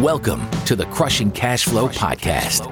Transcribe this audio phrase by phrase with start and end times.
[0.00, 2.64] Welcome to the Crushing Cash Flow Podcast,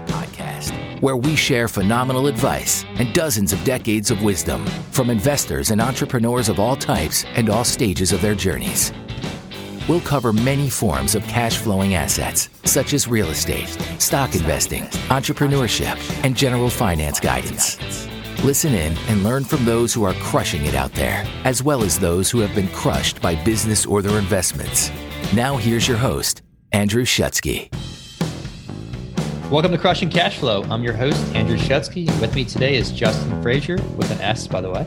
[1.03, 6.49] where we share phenomenal advice and dozens of decades of wisdom from investors and entrepreneurs
[6.49, 8.95] of all types and all stages of their journeys.
[9.87, 13.69] We'll cover many forms of cash flowing assets, such as real estate,
[13.99, 17.77] stock investing, entrepreneurship, and general finance guidance.
[18.43, 21.99] Listen in and learn from those who are crushing it out there, as well as
[21.99, 24.91] those who have been crushed by business or their investments.
[25.35, 26.41] Now, here's your host,
[26.73, 27.73] Andrew Schutsky.
[29.51, 30.63] Welcome to Crushing Cash Flow.
[30.65, 32.07] I'm your host, Andrew Schutsky.
[32.21, 34.87] With me today is Justin Fraser, with an S, by the way.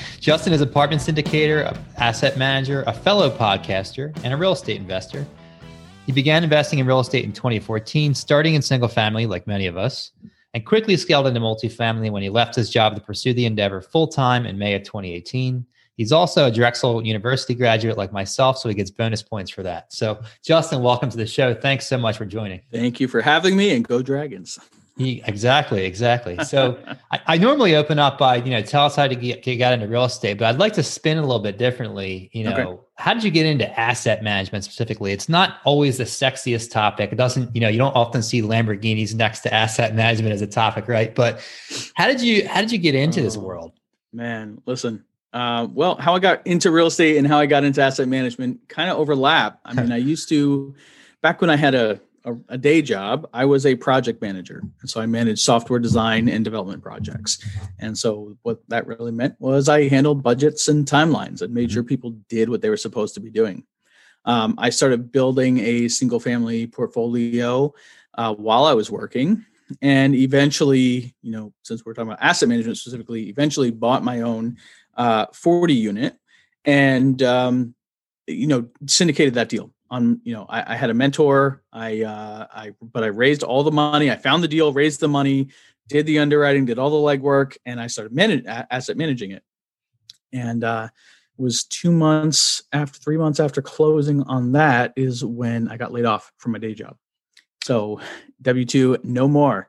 [0.20, 5.26] Justin is apartment syndicator, an asset manager, a fellow podcaster, and a real estate investor.
[6.06, 9.76] He began investing in real estate in 2014, starting in single family, like many of
[9.76, 10.12] us,
[10.54, 14.06] and quickly scaled into multifamily when he left his job to pursue the endeavor full
[14.06, 15.66] time in May of 2018.
[15.96, 19.92] He's also a Drexel University graduate like myself, so he gets bonus points for that.
[19.92, 21.54] So, Justin, welcome to the show.
[21.54, 22.62] Thanks so much for joining.
[22.72, 24.58] Thank you for having me and go Dragons.
[24.98, 26.38] He, exactly, exactly.
[26.44, 26.78] So
[27.10, 29.72] I, I, normally open up by, you know, tell us how to get, get got
[29.72, 32.28] into real estate, but I'd like to spin a little bit differently.
[32.34, 32.82] You know, okay.
[32.96, 35.12] how did you get into asset management specifically?
[35.12, 37.10] It's not always the sexiest topic.
[37.10, 40.46] It doesn't, you know, you don't often see Lamborghinis next to asset management as a
[40.46, 41.14] topic, right?
[41.14, 41.40] But
[41.94, 43.72] how did you, how did you get into oh, this world?
[44.12, 47.82] Man, listen, uh, well, how I got into real estate and how I got into
[47.82, 49.60] asset management kind of overlap.
[49.64, 50.74] I mean, I used to,
[51.22, 54.62] back when I had a, a, a, day job, I was a project manager.
[54.80, 57.44] And so I managed software design and development projects.
[57.78, 61.82] And so what that really meant was I handled budgets and timelines and made sure
[61.82, 63.64] people did what they were supposed to be doing.
[64.24, 67.74] Um, I started building a single family portfolio
[68.14, 69.44] uh, while I was working.
[69.80, 74.58] And eventually, you know, since we're talking about asset management specifically, eventually bought my own
[74.96, 76.16] uh, 40 unit
[76.64, 77.74] and um,
[78.26, 82.46] you know syndicated that deal on you know I, I had a mentor I uh,
[82.50, 85.48] I but I raised all the money I found the deal raised the money
[85.88, 89.42] did the underwriting did all the legwork and I started manage, asset managing it.
[90.32, 90.88] And uh,
[91.36, 96.04] was two months after three months after closing on that is when I got laid
[96.04, 96.96] off from my day job.
[97.64, 98.00] So
[98.40, 99.68] W two no more.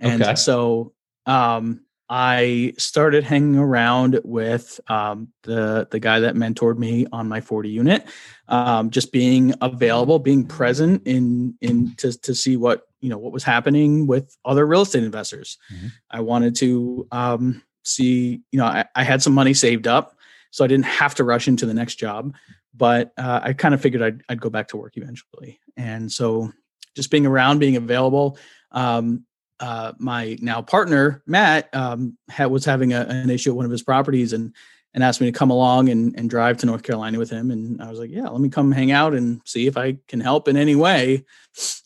[0.00, 0.34] And okay.
[0.34, 0.92] so
[1.26, 1.82] um
[2.14, 7.70] I started hanging around with um, the the guy that mentored me on my 40
[7.70, 8.06] unit,
[8.48, 13.32] um, just being available, being present in in to to see what you know what
[13.32, 15.56] was happening with other real estate investors.
[15.72, 15.86] Mm-hmm.
[16.10, 20.14] I wanted to um, see, you know, I, I, had some money saved up,
[20.50, 22.34] so I didn't have to rush into the next job,
[22.74, 26.52] but uh, I kind of figured I'd I'd go back to work eventually, and so
[26.94, 28.36] just being around, being available.
[28.70, 29.24] Um,
[29.62, 33.70] uh, my now partner Matt um, had, was having a, an issue at one of
[33.70, 34.52] his properties and
[34.92, 37.50] and asked me to come along and, and drive to North Carolina with him.
[37.50, 40.20] And I was like, yeah, let me come hang out and see if I can
[40.20, 41.24] help in any way.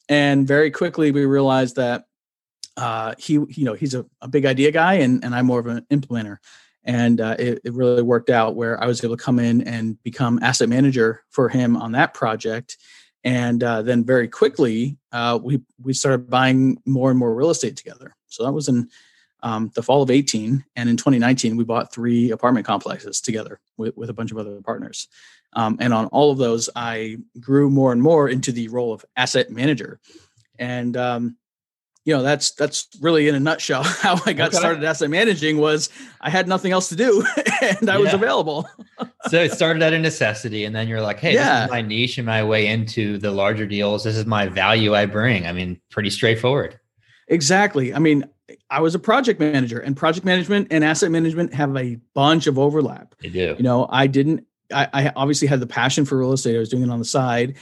[0.09, 2.07] And very quickly we realized that
[2.77, 5.69] uh, he, you know, he's a, a, big idea guy and, and I'm more of
[5.69, 6.39] an implementer.
[6.83, 10.03] And uh, it, it really worked out where I was able to come in and
[10.03, 12.77] become asset manager for him on that project
[13.27, 17.77] and uh, then very quickly uh, we we started buying more and more real estate
[17.77, 18.15] together.
[18.29, 18.89] So that was in
[19.43, 23.97] um, the fall of 18, and in 2019 we bought three apartment complexes together with,
[23.97, 25.09] with a bunch of other partners.
[25.55, 29.05] Um, and on all of those, I grew more and more into the role of
[29.17, 29.99] asset manager,
[30.59, 31.37] and um,
[32.07, 34.57] you know that's that's really in a nutshell how I got okay.
[34.57, 35.91] started asset managing was
[36.21, 37.27] I had nothing else to do
[37.61, 37.99] and I yeah.
[37.99, 38.67] was available.
[39.29, 41.61] so it started at a necessity and then you're like, hey, yeah.
[41.61, 44.05] this is my niche and my way into the larger deals.
[44.05, 45.47] This is my value I bring.
[45.47, 46.79] I mean, pretty straightforward.
[47.29, 47.93] Exactly.
[47.93, 48.25] I mean,
[48.71, 52.57] I was a project manager and project management and asset management have a bunch of
[52.57, 53.17] overlap.
[53.21, 53.57] They do.
[53.59, 56.57] You know, I didn't I, I obviously had the passion for real estate.
[56.57, 57.57] I was doing it on the side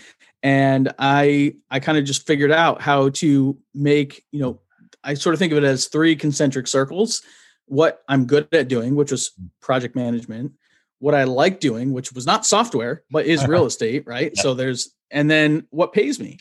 [0.45, 4.61] and i i kind of just figured out how to make you know
[5.03, 7.23] i sort of think of it as three concentric circles.
[7.67, 10.53] What i'm good at doing which was project management.
[11.01, 14.33] What i like doing which was not software but is real estate right?
[14.37, 14.43] Yeah.
[14.43, 16.39] so there's and then what pays me.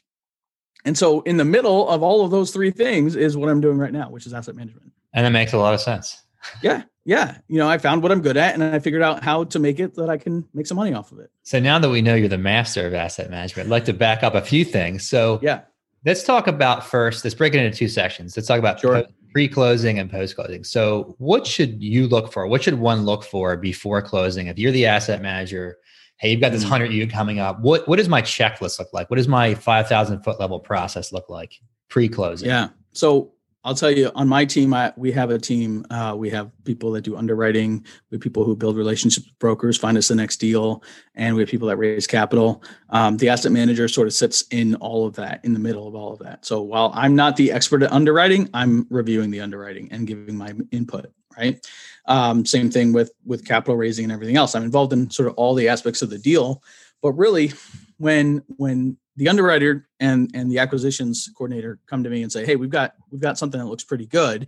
[0.85, 3.77] And so in the middle of all of those three things is what i'm doing
[3.77, 4.91] right now which is asset management.
[5.13, 6.21] And it makes a lot of sense.
[6.61, 9.43] Yeah yeah, you know, I found what I'm good at and I figured out how
[9.45, 11.31] to make it that I can make some money off of it.
[11.43, 14.23] So now that we know you're the master of asset management, I'd like to back
[14.23, 15.07] up a few things.
[15.07, 15.61] So yeah,
[16.05, 18.37] let's talk about first, let's break it into two sections.
[18.37, 19.03] Let's talk about sure.
[19.31, 20.63] pre-closing and post-closing.
[20.63, 22.47] So what should you look for?
[22.47, 24.47] What should one look for before closing?
[24.47, 25.77] If you're the asset manager,
[26.17, 27.09] hey, you've got this 100 mm-hmm.
[27.09, 27.59] coming up.
[27.59, 29.09] What, what does my checklist look like?
[29.09, 31.59] What does my 5,000 foot level process look like
[31.89, 32.47] pre-closing?
[32.47, 32.69] Yeah.
[32.93, 33.32] So
[33.63, 35.85] I'll tell you on my team, I, we have a team.
[35.89, 37.85] Uh, we have people that do underwriting.
[38.09, 40.83] We have people who build relationships with brokers, find us the next deal,
[41.15, 42.61] and we have people that raise capital.
[42.89, 45.95] Um, the asset manager sort of sits in all of that, in the middle of
[45.95, 46.45] all of that.
[46.45, 50.53] So while I'm not the expert at underwriting, I'm reviewing the underwriting and giving my
[50.71, 51.11] input.
[51.37, 51.65] Right.
[52.05, 54.53] Um, same thing with with capital raising and everything else.
[54.53, 56.61] I'm involved in sort of all the aspects of the deal,
[57.01, 57.53] but really,
[57.97, 62.55] when when the underwriter and and the acquisitions coordinator come to me and say, "Hey,
[62.55, 64.47] we've got we've got something that looks pretty good,"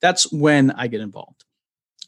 [0.00, 1.44] that's when I get involved,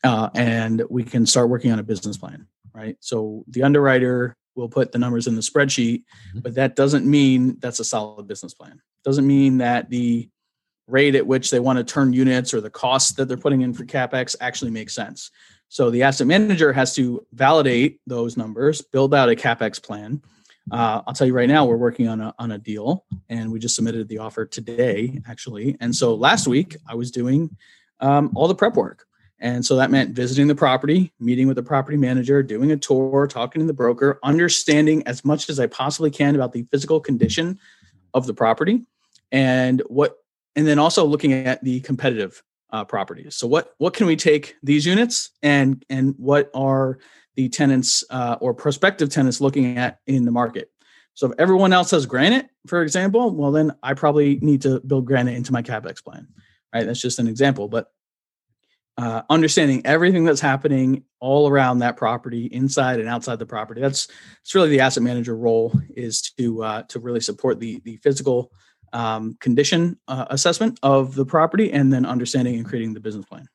[0.05, 2.47] uh, and we can start working on a business plan.
[2.73, 2.97] Right.
[3.01, 6.41] So the underwriter will put the numbers in the spreadsheet, mm-hmm.
[6.41, 8.81] but that doesn't mean that's a solid business plan.
[9.05, 10.29] Doesn't mean that the
[10.87, 13.75] rate at which they want to turn units or the cost that they're putting in
[13.75, 15.31] for capex actually makes sense.
[15.69, 20.23] So the asset manager has to validate those numbers, build out a capex plan
[20.71, 23.59] uh, I'll tell you right now, we're working on a on a deal, and we
[23.59, 25.77] just submitted the offer today, actually.
[25.81, 27.57] And so last week, I was doing
[28.01, 29.07] um, all the prep work,
[29.41, 33.27] and so that meant visiting the property, meeting with the property manager, doing a tour,
[33.27, 37.59] talking to the broker, understanding as much as I possibly can about the physical condition
[38.15, 38.87] of the property,
[39.33, 40.19] and what,
[40.57, 43.37] and then also looking at the competitive uh, properties.
[43.37, 46.99] So what what can we take these units and and what are
[47.39, 50.73] the tenants uh, or prospective tenants looking at in the market.
[51.15, 55.07] So if everyone else has granite, for example, well then I probably need to build
[55.07, 56.27] granite into my capex plan.
[56.75, 56.85] Right?
[56.85, 57.93] That's just an example, but
[58.97, 63.81] uh, understanding everything that's happening all around that property, inside and outside the property.
[63.81, 64.09] That's
[64.43, 68.51] it's really the asset manager role is to uh, to really support the the physical
[68.93, 73.47] um, condition uh, assessment of the property, and then understanding and creating the business plan.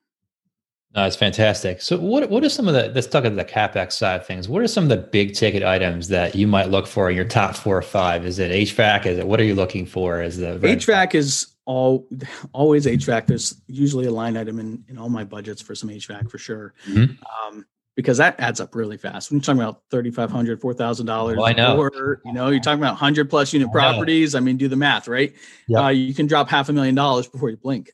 [0.96, 1.82] No, it's fantastic.
[1.82, 4.48] So, what what are some of the let's talk about the capex side of things?
[4.48, 7.26] What are some of the big ticket items that you might look for in your
[7.26, 8.26] top four or five?
[8.28, 9.08] Is it HVAC?
[9.08, 10.22] Is it what are you looking for?
[10.22, 12.08] As the HVAC is all
[12.54, 13.26] always HVAC.
[13.26, 16.76] There's usually a line item in in all my budgets for some HVAC for sure,
[16.88, 17.14] mm-hmm.
[17.48, 17.66] um,
[17.96, 19.32] because that adds up really fast.
[19.32, 21.76] When you're talking about thirty five hundred, four thousand dollars, I know.
[21.76, 24.36] Or, you know, you're talking about hundred plus unit properties.
[24.36, 25.34] I, I mean, do the math, right?
[25.70, 25.84] Yep.
[25.84, 27.92] Uh, you can drop half a million dollars before you blink.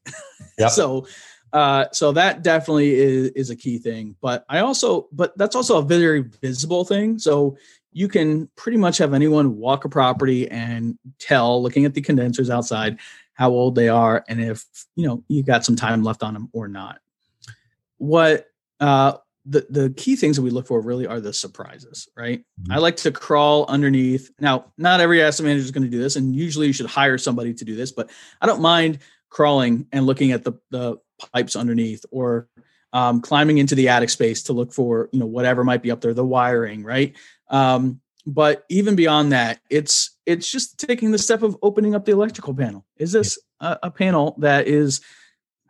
[0.58, 0.72] Yep.
[0.72, 1.08] so
[1.54, 4.16] uh, so that definitely is, is a key thing.
[4.22, 7.20] But I also, but that's also a very visible thing.
[7.20, 7.58] So
[7.92, 12.50] you can pretty much have anyone walk a property and tell, looking at the condensers
[12.50, 13.00] outside,
[13.34, 14.66] how old they are and if
[14.96, 17.00] you know you got some time left on them or not.
[17.98, 18.48] What
[18.82, 19.14] uh,
[19.46, 22.40] the the key things that we look for really are the surprises, right?
[22.40, 22.74] Mm-hmm.
[22.74, 24.30] I like to crawl underneath.
[24.40, 27.18] Now, not every asset manager is going to do this, and usually you should hire
[27.18, 28.10] somebody to do this, but
[28.42, 29.00] I don't mind
[29.30, 30.98] crawling and looking at the the
[31.34, 32.48] pipes underneath or
[32.94, 36.02] um, climbing into the attic space to look for you know whatever might be up
[36.02, 37.16] there the wiring right?
[37.50, 42.12] Um, but even beyond that it's it's just taking the step of opening up the
[42.12, 42.86] electrical panel.
[42.98, 45.02] Is this a, a panel that is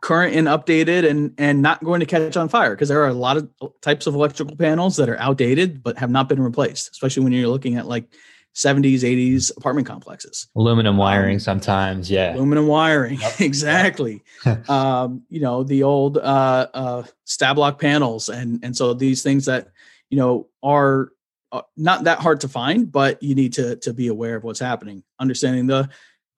[0.00, 2.74] current and updated and and not going to catch on fire?
[2.74, 3.50] Because there are a lot of
[3.82, 7.48] types of electrical panels that are outdated but have not been replaced especially when you're
[7.48, 8.08] looking at like
[8.54, 10.48] 70s, 80s apartment complexes.
[10.56, 12.34] Aluminum wiring um, sometimes, yeah.
[12.34, 13.32] Aluminum wiring, yep.
[13.40, 14.22] exactly.
[14.68, 19.68] um, you know, the old uh, uh, Stab-Lok panels, and and so these things that
[20.10, 21.10] you know are
[21.52, 24.60] uh, not that hard to find, but you need to to be aware of what's
[24.60, 25.02] happening.
[25.20, 25.88] Understanding the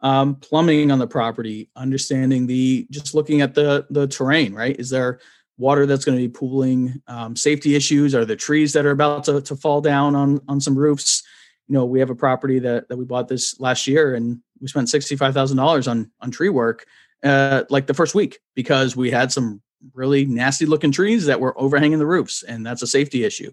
[0.02, 4.54] um, plumbing on the property, understanding the just looking at the the terrain.
[4.54, 4.78] Right?
[4.78, 5.20] Is there
[5.56, 7.02] water that's going to be pooling?
[7.06, 8.14] Um, safety issues?
[8.14, 11.22] Are there trees that are about to, to fall down on on some roofs?
[11.68, 14.68] You know, we have a property that that we bought this last year, and we
[14.68, 16.86] spent sixty five thousand dollars on on tree work,
[17.22, 19.62] uh, like the first week because we had some
[19.94, 23.52] really nasty looking trees that were overhanging the roofs, and that's a safety issue.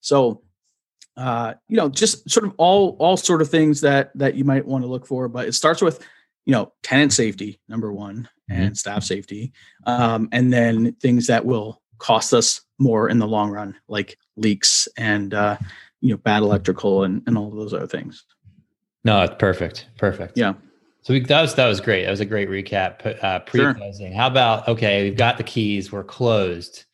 [0.00, 0.42] So,
[1.16, 4.66] uh, you know, just sort of all all sort of things that that you might
[4.66, 6.04] want to look for, but it starts with
[6.46, 8.62] you know tenant safety number one mm-hmm.
[8.62, 9.52] and staff safety,
[9.86, 14.86] um, and then things that will cost us more in the long run, like leaks
[14.96, 15.56] and uh,
[16.00, 18.24] you know bad electrical and, and all of those other things
[19.04, 20.54] no it's perfect perfect yeah
[21.02, 24.16] so we, that was that was great that was a great recap uh, pre-closing sure.
[24.16, 26.84] how about okay we've got the keys we're closed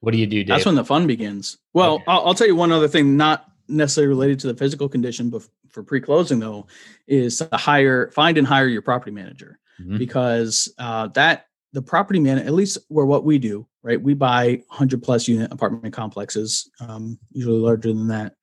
[0.00, 0.48] what do you do Dave?
[0.48, 2.04] that's when the fun begins well okay.
[2.08, 5.42] I'll, I'll, tell you one other thing not necessarily related to the physical condition but
[5.68, 6.66] for pre-closing though
[7.06, 9.98] is to hire find and hire your property manager mm-hmm.
[9.98, 14.62] because uh, that the property man at least where what we do right we buy
[14.68, 18.34] 100 plus unit apartment complexes um, usually larger than that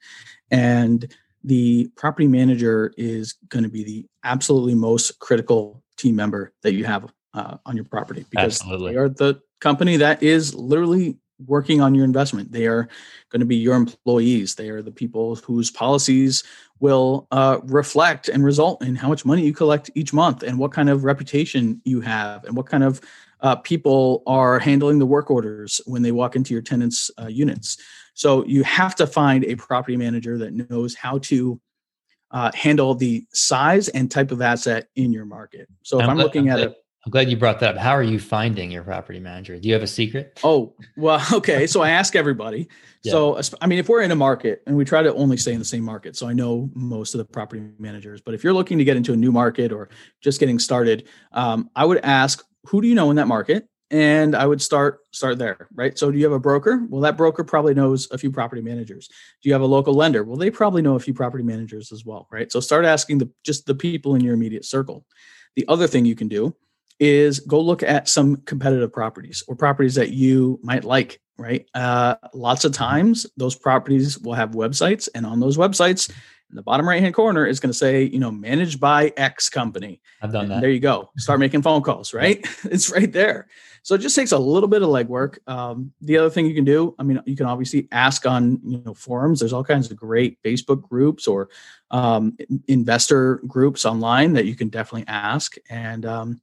[0.52, 1.14] and
[1.44, 6.84] the property manager is going to be the absolutely most critical team member that you
[6.86, 8.94] have uh, on your property because absolutely.
[8.94, 12.52] they are the company that is literally working on your investment.
[12.52, 12.88] They are
[13.30, 14.56] going to be your employees.
[14.56, 16.44] They are the people whose policies
[16.80, 20.72] will uh, reflect and result in how much money you collect each month and what
[20.72, 23.02] kind of reputation you have and what kind of
[23.42, 27.78] uh, people are handling the work orders when they walk into your tenants' uh, units.
[28.14, 31.60] So you have to find a property manager that knows how to
[32.32, 35.70] uh, handle the size and type of asset in your market.
[35.84, 37.82] So if I'm, I'm looking at it I'm glad you brought that up.
[37.82, 39.60] How are you finding your property manager?
[39.60, 40.40] Do you have a secret?
[40.44, 41.68] Oh, well, okay.
[41.68, 42.68] So I ask everybody.
[43.04, 43.12] Yeah.
[43.12, 45.60] So, I mean, if we're in a market and we try to only stay in
[45.60, 48.80] the same market, so I know most of the property managers, but if you're looking
[48.80, 49.90] to get into a new market or
[50.22, 53.68] just getting started, um, I would ask, who do you know in that market?
[53.92, 55.96] And I would start start there, right?
[55.96, 56.88] So, do you have a broker?
[56.90, 59.08] Well, that broker probably knows a few property managers.
[59.44, 60.24] Do you have a local lender?
[60.24, 62.52] Well, they probably know a few property managers as well, right?
[62.52, 65.06] So, start asking the just the people in your immediate circle.
[65.56, 66.56] The other thing you can do
[67.00, 71.68] is go look at some competitive properties or properties that you might like right?
[71.74, 76.10] Uh, lots of times those properties will have websites and on those websites
[76.50, 79.50] in the bottom right hand corner is going to say you know managed by x
[79.50, 80.02] company.
[80.22, 80.62] I've done that.
[80.62, 81.10] There you go.
[81.18, 82.46] Start making phone calls right?
[82.66, 83.48] It's right there.
[83.84, 85.38] So it just takes a little bit of legwork.
[85.48, 88.82] Um, the other thing you can do i mean you can obviously ask on you
[88.86, 89.40] know forums.
[89.40, 91.50] There's all kinds of great facebook groups or
[91.92, 92.38] um,
[92.68, 95.56] investor groups online that you can definitely ask.
[95.70, 96.42] And um,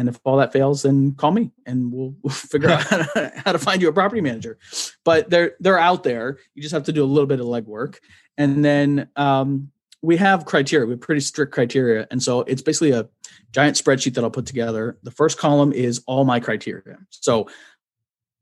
[0.00, 3.32] and if all that fails, then call me and we'll, we'll figure out how to,
[3.44, 4.58] how to, find you a property manager.
[5.04, 6.38] But they're they're out there.
[6.54, 7.98] You just have to do a little bit of legwork,
[8.38, 10.86] and then um, we have criteria.
[10.86, 13.10] We have pretty strict criteria, and so it's basically a
[13.52, 14.96] giant spreadsheet that I'll put together.
[15.02, 16.96] The first column is all my criteria.
[17.10, 17.50] So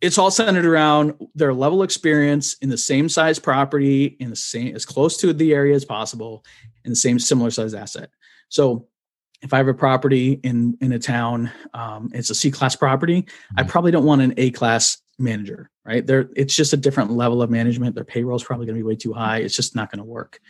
[0.01, 4.77] it's all centered around their level experience in the same size property in the same
[4.77, 6.45] as close to the area as possible
[6.85, 8.11] in the same similar size asset.
[8.49, 8.87] So
[9.43, 13.23] if I have a property in in a town, um, it's a C class property.
[13.23, 13.61] Mm-hmm.
[13.61, 16.07] I probably don't want an A class manager, right?
[16.07, 17.95] There, it's just a different level of management.
[17.95, 19.39] Their payroll is probably going to be way too high.
[19.39, 20.41] It's just not going to work.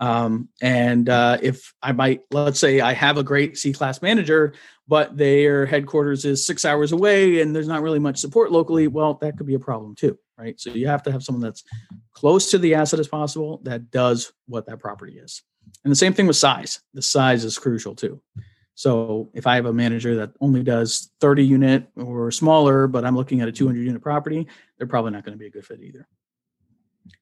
[0.00, 4.54] Um, and uh, if I might, let's say I have a great C class manager,
[4.88, 9.14] but their headquarters is six hours away and there's not really much support locally, well,
[9.14, 10.58] that could be a problem too, right?
[10.60, 11.62] So you have to have someone that's
[12.12, 15.42] close to the asset as possible that does what that property is.
[15.84, 16.80] And the same thing with size.
[16.94, 18.20] The size is crucial too.
[18.74, 23.16] So if I have a manager that only does 30 unit or smaller, but I'm
[23.16, 24.46] looking at a 200 unit property,
[24.76, 26.06] they're probably not going to be a good fit either.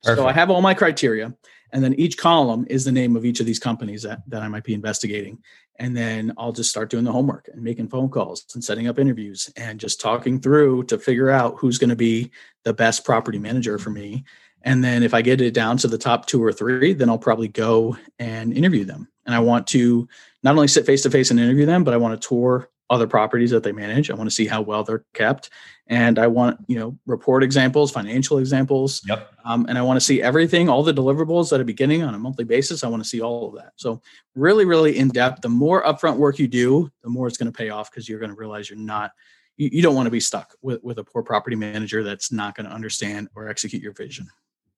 [0.02, 0.18] Perfect.
[0.18, 1.34] So I have all my criteria,
[1.72, 4.48] and then each column is the name of each of these companies that, that I
[4.48, 5.38] might be investigating.
[5.78, 8.98] And then I'll just start doing the homework and making phone calls and setting up
[8.98, 12.30] interviews and just talking through to figure out who's going to be
[12.64, 14.24] the best property manager for me
[14.64, 17.18] and then if I get it down to the top two or three, then I'll
[17.18, 19.08] probably go and interview them.
[19.26, 20.08] And I want to
[20.42, 23.06] not only sit face to face and interview them, but I want to tour other
[23.06, 24.10] properties that they manage.
[24.10, 25.50] I want to see how well they're kept.
[25.86, 29.02] And I want, you know, report examples, financial examples.
[29.06, 29.32] Yep.
[29.44, 32.18] Um, and I want to see everything, all the deliverables that are beginning on a
[32.18, 32.84] monthly basis.
[32.84, 33.72] I want to see all of that.
[33.76, 34.00] So
[34.34, 35.42] really, really in depth.
[35.42, 38.20] The more upfront work you do, the more it's going to pay off because you're
[38.20, 39.12] going to realize you're not,
[39.56, 42.54] you, you don't want to be stuck with, with a poor property manager that's not
[42.54, 44.28] going to understand or execute your vision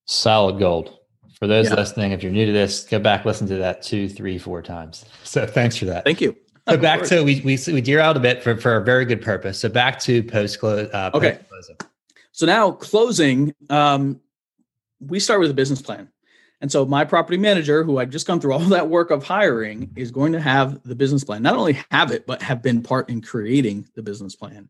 [0.07, 0.97] solid gold.
[1.39, 1.75] For those yeah.
[1.75, 5.05] listening, if you're new to this, go back listen to that two, three, four times.
[5.23, 6.03] So thanks for that.
[6.03, 6.35] Thank you.
[6.67, 9.21] So back to we we we deer out a bit for for a very good
[9.21, 9.59] purpose.
[9.59, 10.89] So back to post close.
[10.91, 11.39] Uh, okay.
[12.31, 14.19] So now closing, um,
[14.99, 16.09] we start with a business plan.
[16.59, 19.91] And so my property manager, who I've just gone through all that work of hiring,
[19.95, 21.43] is going to have the business plan.
[21.43, 24.69] Not only have it, but have been part in creating the business plan.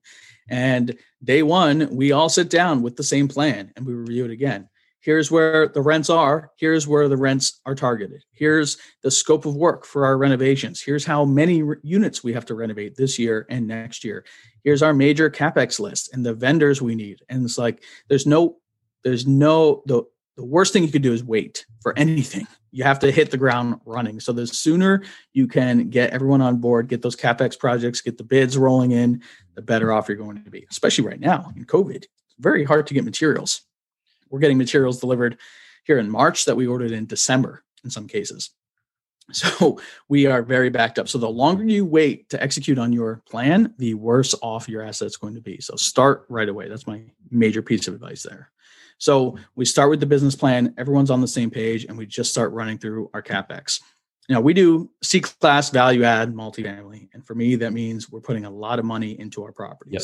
[0.49, 4.31] And day one, we all sit down with the same plan and we review it
[4.31, 4.69] again
[5.07, 6.51] here's where the rents are.
[6.57, 8.25] Here's where the rents are targeted.
[8.33, 10.81] Here's the scope of work for our renovations.
[10.81, 14.25] Here's how many re- units we have to renovate this year and next year.
[14.65, 17.21] Here's our major capex list and the vendors we need.
[17.29, 18.57] And it's like there's no
[19.05, 20.03] there's no the
[20.35, 22.45] the worst thing you could do is wait for anything.
[22.73, 24.19] You have to hit the ground running.
[24.19, 28.25] So the sooner you can get everyone on board get those capex projects get the
[28.25, 29.23] bids rolling in
[29.55, 32.03] the better off you're going to be especially right now in covid.
[32.03, 33.61] It's very hard to get materials
[34.29, 35.37] we're getting materials delivered
[35.83, 38.51] here in March that we ordered in December in some cases.
[39.33, 41.09] So we are very backed up.
[41.09, 45.17] So the longer you wait to execute on your plan, the worse off your asset's
[45.17, 45.59] going to be.
[45.59, 46.69] So start right away.
[46.69, 48.51] That's my major piece of advice there.
[48.99, 52.31] So we start with the business plan, everyone's on the same page, and we just
[52.31, 53.81] start running through our capex.
[54.29, 57.09] Now we do C class value add multifamily.
[57.13, 59.93] And for me, that means we're putting a lot of money into our properties.
[59.93, 60.01] Yep.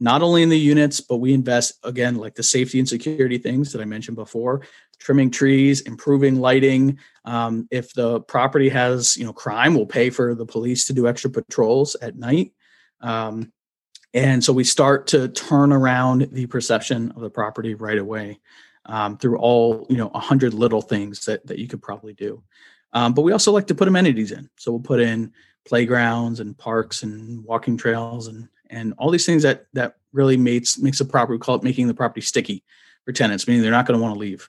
[0.00, 3.72] Not only in the units, but we invest again, like the safety and security things
[3.72, 4.62] that I mentioned before,
[4.98, 6.98] trimming trees, improving lighting.
[7.24, 11.08] Um, if the property has, you know, crime, we'll pay for the police to do
[11.08, 12.52] extra patrols at night.
[13.00, 13.52] Um,
[14.14, 18.38] And so we start to turn around the perception of the property right away
[18.86, 22.42] um, through all, you know, a hundred little things that, that you could probably do.
[22.94, 24.48] Um, but we also like to put amenities in.
[24.56, 25.32] So we'll put in
[25.66, 30.78] playgrounds and parks and walking trails and and all these things that that really makes
[30.78, 32.64] makes a property we call it making the property sticky
[33.04, 34.48] for tenants, meaning they're not going to want to leave.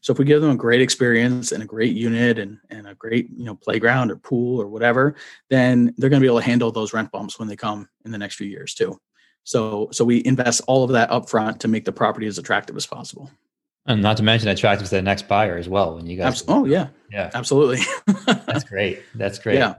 [0.00, 2.94] So if we give them a great experience and a great unit and, and a
[2.94, 5.14] great you know playground or pool or whatever,
[5.48, 8.10] then they're going to be able to handle those rent bumps when they come in
[8.10, 9.00] the next few years too.
[9.44, 12.86] So so we invest all of that upfront to make the property as attractive as
[12.86, 13.30] possible.
[13.86, 15.96] And not to mention attractive to the next buyer as well.
[15.96, 17.80] When you guys, Abs- oh yeah, yeah, absolutely.
[18.26, 19.02] that's great.
[19.16, 19.56] That's great.
[19.56, 19.74] Yeah,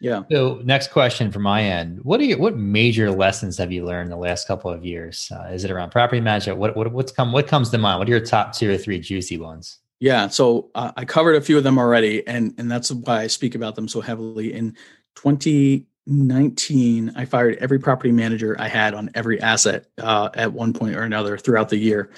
[0.00, 0.22] yeah.
[0.30, 4.12] So, next question from my end: What are your, what major lessons have you learned
[4.12, 5.30] the last couple of years?
[5.34, 6.60] Uh, is it around property management?
[6.60, 7.32] What what what's come?
[7.32, 7.98] What comes to mind?
[7.98, 9.78] What are your top two or three juicy ones?
[9.98, 13.26] Yeah, so uh, I covered a few of them already, and and that's why I
[13.26, 14.54] speak about them so heavily.
[14.54, 14.76] In
[15.16, 20.94] 2019, I fired every property manager I had on every asset uh, at one point
[20.94, 22.10] or another throughout the year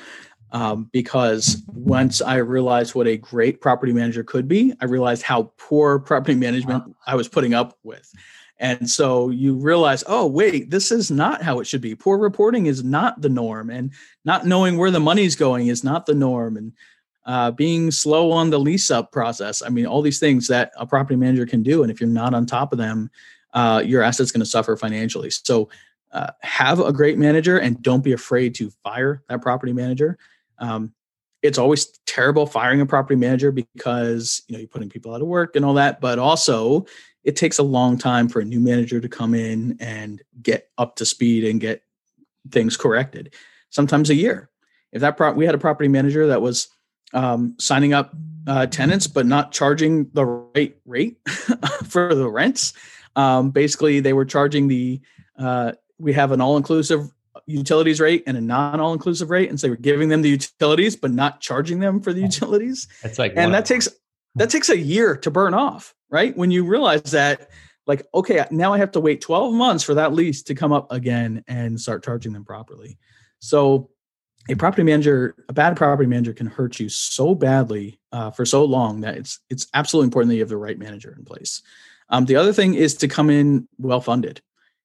[0.52, 5.52] um, because once I realized what a great property manager could be, I realized how
[5.56, 8.12] poor property management I was putting up with.
[8.58, 11.96] And so you realize, oh, wait, this is not how it should be.
[11.96, 13.92] Poor reporting is not the norm, and
[14.24, 16.56] not knowing where the money's going is not the norm.
[16.56, 16.72] And
[17.24, 19.62] uh, being slow on the lease up process.
[19.62, 21.82] I mean, all these things that a property manager can do.
[21.82, 23.10] And if you're not on top of them,
[23.54, 25.30] uh, your asset's going to suffer financially.
[25.30, 25.68] So
[26.12, 30.18] uh, have a great manager and don't be afraid to fire that property manager.
[30.62, 30.94] Um,
[31.42, 35.26] it's always terrible firing a property manager because you know you're putting people out of
[35.26, 36.86] work and all that, but also
[37.24, 40.96] it takes a long time for a new manager to come in and get up
[40.96, 41.82] to speed and get
[42.50, 43.34] things corrected.
[43.70, 44.50] Sometimes a year.
[44.92, 46.68] If that pro- we had a property manager that was
[47.12, 48.14] um, signing up
[48.46, 51.18] uh, tenants but not charging the right rate
[51.88, 52.72] for the rents.
[53.14, 55.00] Um, basically, they were charging the
[55.38, 57.10] uh, we have an all inclusive
[57.52, 60.96] utilities rate and a non all inclusive rate, and so we're giving them the utilities
[60.96, 62.88] but not charging them for the utilities.
[63.02, 63.88] It's like and that takes
[64.34, 66.36] that takes a year to burn off, right?
[66.36, 67.50] When you realize that,
[67.86, 70.90] like, okay, now I have to wait 12 months for that lease to come up
[70.90, 72.98] again and start charging them properly.
[73.40, 73.90] So
[74.48, 78.64] a property manager, a bad property manager can hurt you so badly uh, for so
[78.64, 81.62] long that it's it's absolutely important that you have the right manager in place.
[82.08, 84.40] Um, the other thing is to come in well funded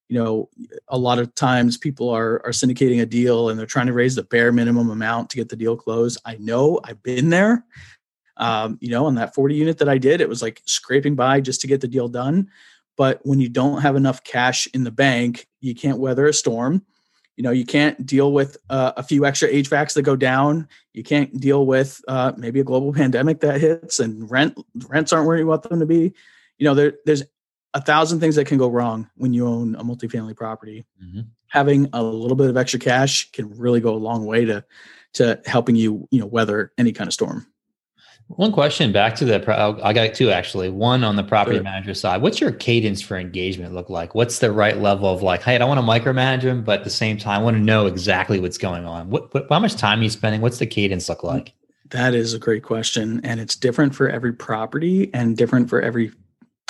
[0.10, 0.50] you know
[0.88, 4.16] a lot of times people are are syndicating a deal and they're trying to raise
[4.16, 6.20] the bare minimum amount to get the deal closed.
[6.26, 7.66] I know i've been there
[8.38, 11.42] um, you know on that 40 unit that i did it was like scraping by
[11.42, 12.50] just to get the deal done.
[12.96, 16.84] But when you don't have enough cash in the bank you can't weather a storm.
[17.36, 20.68] You know you can't deal with uh, a few extra hvacs that go down.
[20.94, 25.28] You can't deal with uh, maybe a global pandemic that hits and rent rents aren't
[25.28, 26.14] where you want them to be.
[26.58, 27.24] You know there, there's
[27.78, 30.84] a thousand things that can go wrong when you own a multifamily property.
[31.02, 31.22] Mm-hmm.
[31.50, 34.66] Having a little bit of extra cash can really go a long way to
[35.14, 37.46] to helping you, you know, weather any kind of storm.
[38.28, 40.70] One question back to the, I got two actually.
[40.70, 41.64] One on the property sure.
[41.64, 42.22] manager side.
[42.22, 44.16] What's your cadence for engagement look like?
[44.16, 46.84] What's the right level of like, hey, I don't want to micromanage them, but at
[46.84, 49.12] the same time, I want to know exactly what's going on.
[49.12, 50.42] What, what how much time are you spending?
[50.42, 51.54] What's the cadence look like?
[51.92, 56.12] That is a great question, and it's different for every property and different for every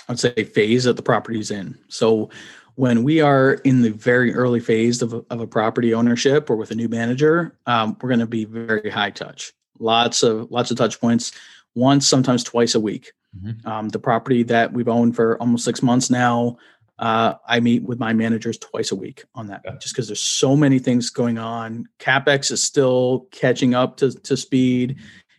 [0.10, 1.78] I'd say phase that the property's in.
[1.90, 2.30] So
[2.76, 6.56] when we are in the very early phase of a, of a property ownership or
[6.56, 9.52] with a new manager, um, we're going to be very high touch.
[9.80, 11.32] Lots of lots of touch points,
[11.76, 13.14] once sometimes twice a week.
[13.36, 13.68] Mm-hmm.
[13.68, 16.58] Um, the property that we've owned for almost six months now,
[17.00, 20.56] uh, I meet with my managers twice a week on that, just because there's so
[20.56, 21.88] many things going on.
[22.00, 24.98] Capex is still catching up to to speed.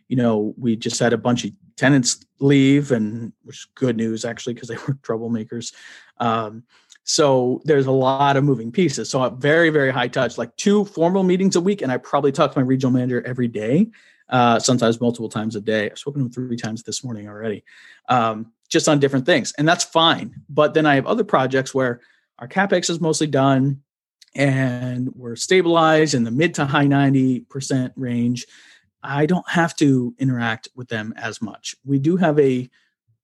[0.08, 4.24] You know, we just had a bunch of tenants leave, and which is good news
[4.24, 5.72] actually because they were troublemakers.
[6.18, 6.64] Um,
[7.04, 9.08] so there's a lot of moving pieces.
[9.08, 12.52] So very, very high touch, like two formal meetings a week, and I probably talk
[12.52, 13.86] to my regional manager every day,
[14.28, 15.90] uh, sometimes multiple times a day.
[15.90, 17.64] I've spoken to him three times this morning already,
[18.10, 20.34] um, just on different things, and that's fine.
[20.50, 22.02] But then I have other projects where
[22.38, 23.80] our capex is mostly done,
[24.34, 28.46] and we're stabilized in the mid to high 90% range.
[29.02, 31.76] I don't have to interact with them as much.
[31.84, 32.68] We do have a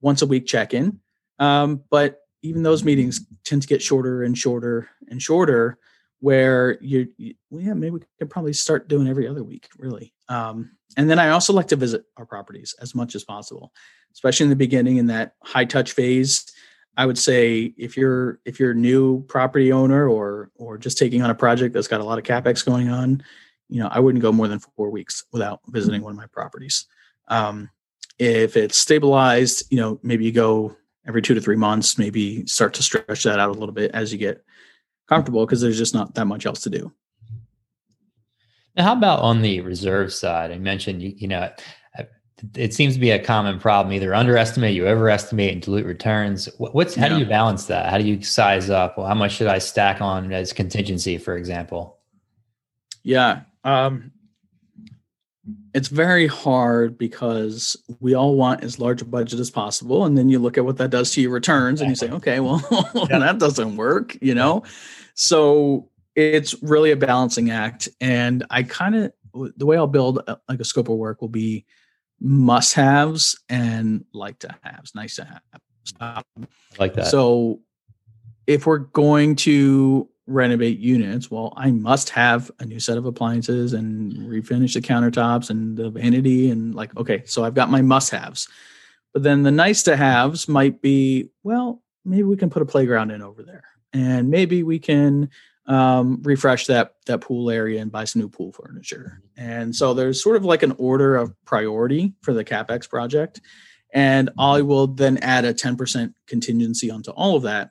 [0.01, 1.01] once a week check in,
[1.39, 5.79] um, but even those meetings tend to get shorter and shorter and shorter.
[6.21, 7.09] Where you,
[7.51, 10.15] well, yeah, maybe we could probably start doing every other week, really.
[10.31, 13.73] Um, and then I also like to visit our properties as much as possible,
[14.15, 16.51] especially in the beginning in that high touch phase.
[16.97, 21.23] I would say if you're if you're a new property owner or or just taking
[21.23, 23.23] on a project that's got a lot of capex going on,
[23.69, 26.87] you know, I wouldn't go more than four weeks without visiting one of my properties.
[27.29, 27.71] Um,
[28.19, 32.75] if it's stabilized, you know, maybe you go every two to three months, maybe start
[32.75, 34.45] to stretch that out a little bit as you get
[35.09, 36.93] comfortable because there's just not that much else to do.
[38.77, 40.51] Now, how about on the reserve side?
[40.51, 41.51] I mentioned you, you know
[42.57, 43.93] it seems to be a common problem.
[43.93, 46.49] Either underestimate, you overestimate, and dilute returns.
[46.59, 47.15] What's how yeah.
[47.15, 47.91] do you balance that?
[47.91, 48.99] How do you size up?
[48.99, 51.99] Well, how much should I stack on as contingency, for example?
[53.03, 54.13] Yeah, um,
[55.75, 60.29] it's very hard because we all want as large a budget as possible, and then
[60.29, 62.63] you look at what that does to your returns, and you say, okay, well,
[63.11, 63.19] yeah.
[63.19, 64.63] that doesn't work, you know.
[65.15, 69.13] So it's really a balancing act, and I kind of
[69.57, 71.65] the way I'll build a, like a scope of work will be
[72.21, 75.61] must haves and like to haves, nice to have.
[76.01, 76.49] Um,
[76.79, 77.09] like that.
[77.09, 77.61] So
[78.47, 83.73] if we're going to renovate units, well, I must have a new set of appliances
[83.73, 88.11] and refinish the countertops and the vanity and like, okay, so I've got my must
[88.11, 88.49] haves.
[89.13, 93.11] But then the nice to haves might be, well, maybe we can put a playground
[93.11, 93.65] in over there.
[93.93, 95.31] And maybe we can
[95.67, 99.23] um, refresh that that pool area and buy some new pool furniture.
[99.37, 103.41] And so there's sort of like an order of priority for the capex project,
[103.93, 107.71] and I will then add a 10% contingency onto all of that.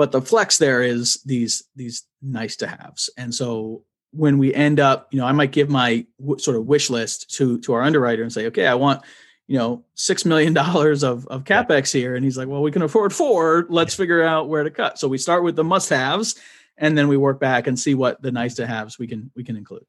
[0.00, 4.80] But the flex there is these these nice to haves, and so when we end
[4.80, 7.82] up, you know, I might give my w- sort of wish list to to our
[7.82, 9.02] underwriter and say, okay, I want
[9.46, 12.14] you know six million dollars of of capex here.
[12.16, 13.66] And he's like well we can afford four.
[13.68, 14.98] Let's figure out where to cut.
[14.98, 16.34] So we start with the must haves
[16.78, 19.44] and then we work back and see what the nice to haves we can we
[19.44, 19.84] can include.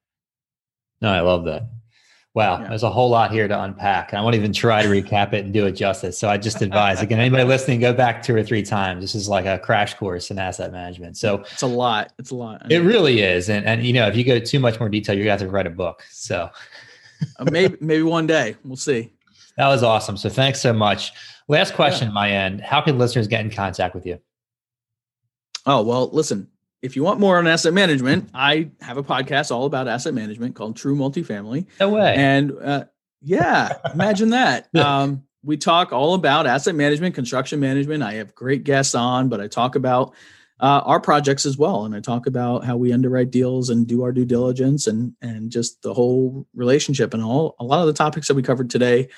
[1.00, 1.70] No, I love that.
[2.34, 2.70] Wow, yeah.
[2.70, 4.14] there's a whole lot here to unpack.
[4.14, 6.18] I won't even try to recap it and do it justice.
[6.18, 9.02] So I just advise again, anybody listening, go back two or three times.
[9.02, 11.18] This is like a crash course in asset management.
[11.18, 12.14] So it's a lot.
[12.18, 12.72] It's a lot.
[12.72, 13.50] It really is.
[13.50, 15.50] And and you know, if you go too much more detail, you're gonna have to
[15.50, 16.04] write a book.
[16.10, 16.50] So
[17.38, 18.56] uh, maybe maybe one day.
[18.64, 19.12] We'll see.
[19.58, 20.16] That was awesome.
[20.16, 21.12] So thanks so much.
[21.50, 22.14] Last question yeah.
[22.14, 22.62] my end.
[22.62, 24.20] How can listeners get in contact with you?
[25.66, 26.48] Oh, well, listen,
[26.82, 30.56] if you want more on asset management, I have a podcast all about asset management
[30.56, 31.68] called True Multifamily.
[31.80, 32.16] No way.
[32.16, 32.86] And uh,
[33.22, 34.68] yeah, imagine that.
[34.76, 38.04] Um, we talk all about asset management, construction management.
[38.04, 40.14] I have great guests on, but I talk about
[40.60, 44.04] uh, our projects as well, and I talk about how we underwrite deals and do
[44.04, 47.56] our due diligence, and and just the whole relationship and all.
[47.60, 49.10] A lot of the topics that we covered today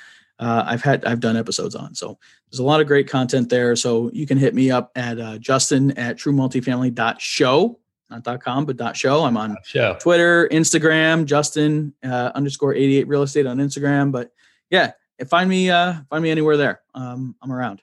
[0.44, 1.96] uh, I've had I've done episodes on.
[1.96, 2.20] So
[2.52, 3.76] there's a lot of great content there.
[3.76, 7.80] So you can hit me up at uh, Justin at TrueMultifamily.show,
[8.10, 9.24] not .com, but .show.
[9.24, 9.98] I'm on show.
[10.02, 14.12] Twitter, Instagram, Justin uh, underscore 88 real estate on Instagram.
[14.12, 14.32] But
[14.70, 14.92] yeah,
[15.28, 16.82] find me uh, find me anywhere there.
[16.94, 17.82] Um, I'm around.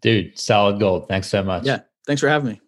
[0.00, 1.08] Dude, solid gold.
[1.08, 1.64] Thanks so much.
[1.64, 2.60] Yeah, thanks for having me.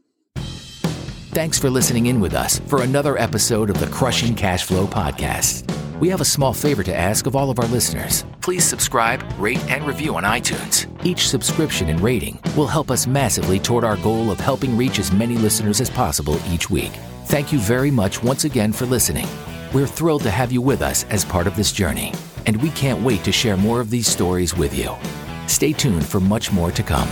[1.32, 5.79] Thanks for listening in with us for another episode of the Crushing Cash Flow podcast.
[6.00, 8.24] We have a small favor to ask of all of our listeners.
[8.40, 10.88] Please subscribe, rate, and review on iTunes.
[11.04, 15.12] Each subscription and rating will help us massively toward our goal of helping reach as
[15.12, 16.92] many listeners as possible each week.
[17.26, 19.26] Thank you very much once again for listening.
[19.74, 22.14] We're thrilled to have you with us as part of this journey,
[22.46, 24.96] and we can't wait to share more of these stories with you.
[25.48, 27.10] Stay tuned for much more to come.